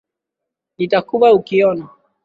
[0.77, 1.85] Nitakufa ukiona